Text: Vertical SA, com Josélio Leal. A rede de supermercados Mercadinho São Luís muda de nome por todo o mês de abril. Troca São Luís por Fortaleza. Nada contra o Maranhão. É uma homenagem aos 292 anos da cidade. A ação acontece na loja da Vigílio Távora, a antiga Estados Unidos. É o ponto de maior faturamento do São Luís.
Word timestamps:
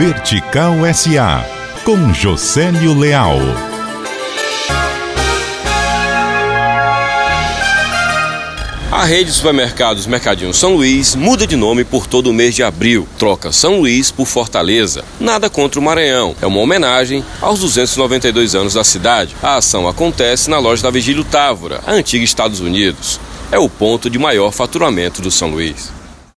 Vertical 0.00 0.76
SA, 0.94 1.44
com 1.84 2.14
Josélio 2.14 2.98
Leal. 2.98 3.36
A 8.90 9.04
rede 9.04 9.26
de 9.26 9.32
supermercados 9.32 10.06
Mercadinho 10.06 10.54
São 10.54 10.74
Luís 10.76 11.14
muda 11.14 11.46
de 11.46 11.54
nome 11.54 11.84
por 11.84 12.06
todo 12.06 12.30
o 12.30 12.32
mês 12.32 12.54
de 12.54 12.62
abril. 12.62 13.06
Troca 13.18 13.52
São 13.52 13.78
Luís 13.80 14.10
por 14.10 14.24
Fortaleza. 14.24 15.04
Nada 15.20 15.50
contra 15.50 15.78
o 15.78 15.82
Maranhão. 15.82 16.34
É 16.40 16.46
uma 16.46 16.60
homenagem 16.60 17.22
aos 17.42 17.60
292 17.60 18.54
anos 18.54 18.72
da 18.72 18.82
cidade. 18.82 19.36
A 19.42 19.56
ação 19.56 19.86
acontece 19.86 20.48
na 20.48 20.58
loja 20.58 20.82
da 20.82 20.90
Vigílio 20.90 21.24
Távora, 21.24 21.82
a 21.86 21.92
antiga 21.92 22.24
Estados 22.24 22.60
Unidos. 22.60 23.20
É 23.52 23.58
o 23.58 23.68
ponto 23.68 24.08
de 24.08 24.18
maior 24.18 24.50
faturamento 24.50 25.20
do 25.20 25.30
São 25.30 25.50
Luís. 25.50 25.99